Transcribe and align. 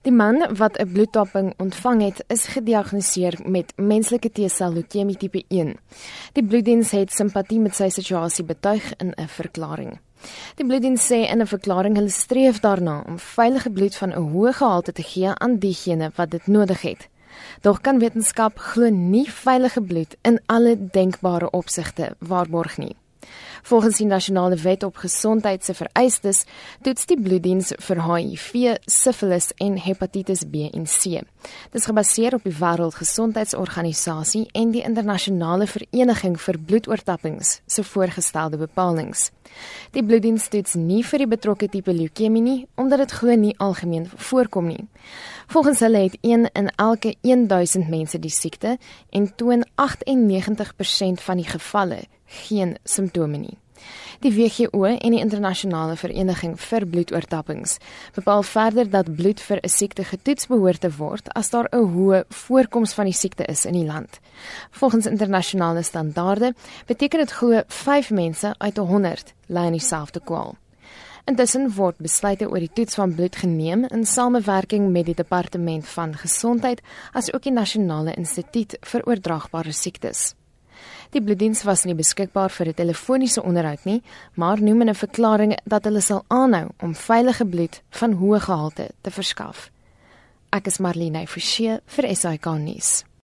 Die 0.00 0.12
man 0.12 0.56
wat 0.56 0.78
'n 0.78 0.92
bloedtapping 0.92 1.54
ontvang 1.56 2.02
het, 2.02 2.24
is 2.26 2.46
gediagnoseer 2.46 3.38
met 3.44 3.72
menslike 3.76 4.30
T-sel 4.32 4.72
leukemie 4.72 5.16
tipe 5.16 5.44
1. 5.48 5.76
Die 6.32 6.44
bloeddiens 6.44 6.90
het 6.90 7.12
simpatie 7.12 7.60
met 7.60 7.74
sy 7.74 7.88
situasie 7.88 8.44
betuig 8.44 8.94
in 8.96 9.12
'n 9.16 9.28
verklaring. 9.28 9.98
Die 10.54 10.66
bloeddiens 10.66 11.06
sê 11.12 11.28
in 11.28 11.40
'n 11.40 11.46
verklaring 11.46 11.94
hulle 11.96 12.10
streef 12.10 12.60
daarna 12.60 13.04
om 13.06 13.18
veilige 13.18 13.70
bloed 13.70 13.96
van 13.96 14.10
'n 14.12 14.32
hoë 14.32 14.52
gehalte 14.52 14.92
te 14.92 15.02
gee 15.02 15.34
aan 15.34 15.58
diegene 15.58 16.10
wat 16.14 16.30
dit 16.30 16.46
nodig 16.46 16.80
het. 16.80 17.08
Doch 17.60 17.80
kan 17.80 17.98
wetenskap 17.98 18.58
glo 18.58 18.88
nie 18.88 19.30
veilige 19.30 19.82
bloed 19.82 20.16
in 20.22 20.40
alle 20.46 20.88
denkbare 20.90 21.50
opsigte 21.50 22.16
waarborg 22.18 22.78
nie. 22.78 22.96
Volgens 23.62 23.96
die 23.96 24.06
nasionale 24.06 24.56
wet 24.56 24.82
op 24.82 24.96
gesondheid 24.96 25.64
se 25.64 25.74
vereistes, 25.74 26.44
toets 26.82 27.06
die 27.06 27.20
bloeddiens 27.20 27.72
vir 27.78 28.02
HIV, 28.06 28.76
sifilis 28.86 29.50
en 29.56 29.78
hepatitis 29.78 30.44
B 30.44 30.68
en 30.72 30.84
C. 30.84 31.20
Dit 31.70 31.80
is 31.80 31.88
gebaseer 31.88 32.34
op 32.34 32.44
die 32.44 32.56
Wêreldgesondheidsorganisasie 32.58 34.46
en 34.52 34.72
die 34.74 34.84
internasionale 34.84 35.66
vereniging 35.66 36.36
vir 36.40 36.58
bloedoortappings 36.58 37.60
se 37.66 37.84
voorgestelde 37.84 38.60
bepalinge. 38.60 39.30
Die 39.90 40.02
bloeddiens 40.06 40.46
toets 40.48 40.76
nie 40.78 41.02
vir 41.06 41.24
die 41.24 41.30
betrokke 41.30 41.68
tipe 41.68 41.92
leukemie 41.94 42.42
nie, 42.42 42.58
omdat 42.78 43.02
dit 43.04 43.14
glo 43.18 43.34
nie 43.36 43.56
algemeen 43.58 44.06
voorkom 44.28 44.70
nie. 44.70 44.84
Volgens 45.50 45.82
hulle 45.82 46.04
het 46.06 46.18
1 46.20 46.46
in 46.52 46.70
elke 46.76 47.16
1000 47.26 47.88
mense 47.90 48.18
die 48.22 48.30
siekte 48.30 48.76
en 49.10 49.30
toon 49.36 49.66
98% 49.74 51.24
van 51.26 51.42
die 51.42 51.48
gevalle 51.48 52.04
geen 52.46 52.76
simptome 52.84 53.38
nie. 53.38 53.49
Die 54.20 54.32
WHO 54.34 54.84
en 54.84 55.14
die 55.14 55.20
internasionale 55.20 55.96
vereniging 55.96 56.58
vir 56.60 56.86
bloedoortappings 56.86 57.78
bepaal 58.14 58.42
verder 58.42 58.90
dat 58.90 59.14
bloed 59.16 59.40
vir 59.40 59.58
'n 59.62 59.68
siekte 59.68 60.04
getoets 60.04 60.46
behoort 60.46 60.80
te 60.80 60.90
word 60.96 61.32
as 61.34 61.50
daar 61.50 61.68
'n 61.72 61.86
hoë 61.94 62.24
voorkoms 62.28 62.92
van 62.92 63.04
die 63.04 63.18
siekte 63.22 63.44
is 63.44 63.64
in 63.64 63.74
die 63.74 63.86
land. 63.86 64.20
Volgens 64.70 65.06
internasionale 65.06 65.82
standaarde 65.82 66.54
beteken 66.86 67.18
dit 67.18 67.30
glo 67.30 67.62
5 67.66 68.10
mense 68.10 68.54
uit 68.58 68.76
100 68.76 69.34
ly 69.46 69.58
aan 69.58 69.72
dieselfde 69.72 70.20
kwaal. 70.20 70.56
Intussen 71.24 71.68
word 71.76 71.96
besluite 72.02 72.48
oor 72.48 72.58
die 72.58 72.72
toets 72.72 72.94
van 72.94 73.14
bloed 73.14 73.36
geneem 73.36 73.84
in 73.84 74.06
samewerking 74.06 74.90
met 74.90 75.06
die 75.06 75.14
departement 75.14 75.86
van 75.86 76.16
gesondheid 76.16 76.80
asook 77.12 77.42
die 77.42 77.52
nasionale 77.52 78.14
instituut 78.14 78.76
vir 78.80 79.06
oordraagbare 79.06 79.72
siektes. 79.72 80.39
Die 81.10 81.22
bloeddiens 81.22 81.62
was 81.64 81.84
nie 81.84 81.94
beskikbaar 81.94 82.50
vir 82.50 82.68
'n 82.68 82.74
telefoniese 82.74 83.42
onderhoud 83.42 83.84
nie, 83.84 84.02
maar 84.34 84.62
noem 84.62 84.80
in 84.80 84.88
'n 84.88 84.94
verklaring 84.94 85.58
dat 85.64 85.84
hulle 85.84 86.00
sal 86.00 86.24
aanhou 86.28 86.68
om 86.80 86.94
veilige 86.94 87.44
bloed 87.44 87.82
van 87.90 88.12
hoë 88.12 88.40
gehalte 88.40 88.90
te 89.00 89.10
verskaf. 89.10 89.70
Ek 90.52 90.66
is 90.66 90.78
Marlene 90.78 91.26
Forsie 91.26 91.80
vir 91.86 92.16
SAK 92.16 92.46
nuus. 92.58 93.04